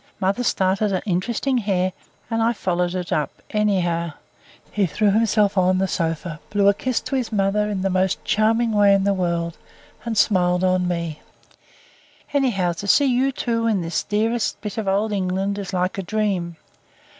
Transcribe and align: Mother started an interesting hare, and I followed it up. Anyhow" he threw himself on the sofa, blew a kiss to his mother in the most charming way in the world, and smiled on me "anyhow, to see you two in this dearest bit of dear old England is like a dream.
Mother 0.19 0.43
started 0.43 0.91
an 0.93 1.03
interesting 1.05 1.59
hare, 1.59 1.93
and 2.31 2.41
I 2.41 2.53
followed 2.53 2.95
it 2.95 3.11
up. 3.13 3.43
Anyhow" 3.51 4.13
he 4.71 4.87
threw 4.87 5.11
himself 5.11 5.59
on 5.59 5.77
the 5.77 5.87
sofa, 5.87 6.39
blew 6.49 6.67
a 6.67 6.73
kiss 6.73 6.99
to 7.01 7.15
his 7.15 7.31
mother 7.31 7.69
in 7.69 7.83
the 7.83 7.89
most 7.91 8.25
charming 8.25 8.71
way 8.71 8.95
in 8.95 9.03
the 9.03 9.13
world, 9.13 9.59
and 10.03 10.17
smiled 10.17 10.63
on 10.63 10.87
me 10.87 11.19
"anyhow, 12.33 12.71
to 12.71 12.87
see 12.87 13.05
you 13.05 13.31
two 13.31 13.67
in 13.67 13.81
this 13.83 14.01
dearest 14.01 14.59
bit 14.61 14.79
of 14.79 14.85
dear 14.85 14.93
old 14.95 15.11
England 15.11 15.59
is 15.59 15.71
like 15.71 15.99
a 15.99 16.01
dream. 16.01 16.57